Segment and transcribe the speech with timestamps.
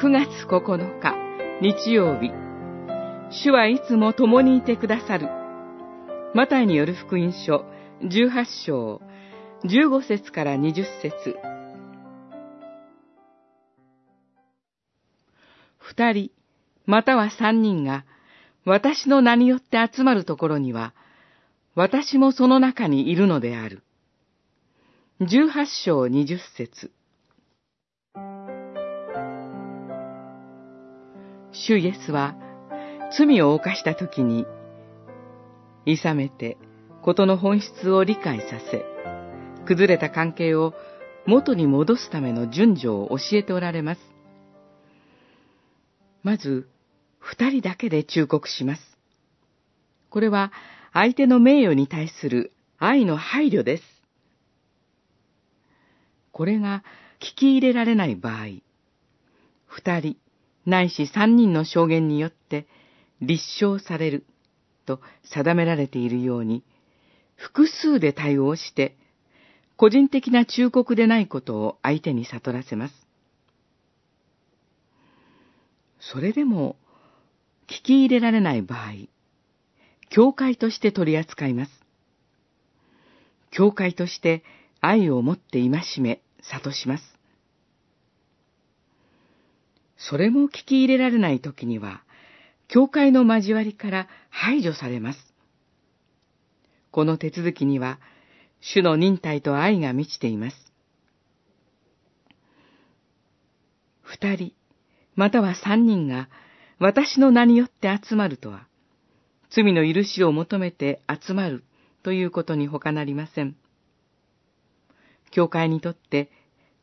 [0.00, 1.14] 6月9日、
[1.60, 2.30] 日曜日。
[3.44, 5.28] 主はいつも共にいてくださる。
[6.34, 7.66] マタイによる福音書、
[8.00, 9.02] 18章、
[9.64, 11.36] 15節から20節
[15.76, 16.30] 二人、
[16.86, 18.06] または三人が、
[18.64, 20.94] 私の名によって集まるところには、
[21.74, 23.82] 私もその中にいるのである。
[25.20, 26.90] 18章20節
[31.52, 32.36] 主イエスは、
[33.16, 34.46] 罪を犯した時に、
[35.84, 36.56] 諌めて、
[37.02, 38.84] ことの本質を理解させ、
[39.66, 40.74] 崩れた関係を
[41.26, 44.00] 元に戻すための順序を教えておられます。
[46.22, 46.68] まず、
[47.18, 48.82] 二人だけで忠告します。
[50.08, 50.52] これは、
[50.92, 53.82] 相手の名誉に対する愛の配慮です。
[56.32, 56.84] これが
[57.20, 58.60] 聞き入れられない場合、
[59.66, 60.16] 二人、
[60.70, 62.66] ないし三人の証言によって
[63.20, 64.24] 立証される
[64.86, 66.64] と定められているように、
[67.36, 68.96] 複数で対応して、
[69.76, 72.94] 個人的な忠告でないことを相手に悟らせます。
[76.00, 76.76] それでも、
[77.66, 78.92] 聞き入れられない場合、
[80.08, 81.72] 教会として取り扱います。
[83.50, 84.42] 教会として
[84.80, 87.19] 愛を持って戒め、諭します。
[90.08, 92.02] それも聞き入れられないときには、
[92.68, 95.18] 教会の交わりから排除されます。
[96.90, 98.00] この手続きには、
[98.60, 100.56] 主の忍耐と愛が満ちています。
[104.02, 104.52] 二人、
[105.16, 106.28] または三人が
[106.78, 108.66] 私の名によって集まるとは、
[109.50, 111.62] 罪の許しを求めて集まる
[112.02, 113.54] ということに他なりません。
[115.30, 116.30] 教会にとって、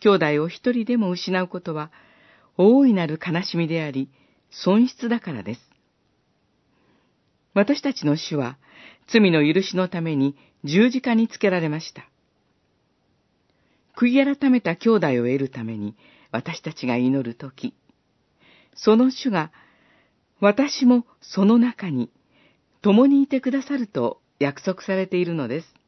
[0.00, 1.90] 兄弟を一人でも失うことは、
[2.62, 4.10] 大いなる悲しみであり、
[4.50, 5.60] 損失だからです。
[7.54, 8.58] 私たちの主は、
[9.10, 12.06] 罪の許しのために十字架につけられました。
[13.96, 15.96] 悔い改めた兄弟を得るために
[16.32, 17.72] 私たちが祈るとき、
[18.74, 19.52] その主が、
[20.38, 22.10] 私もその中に
[22.82, 25.79] 共にいてくださると約束されているのです。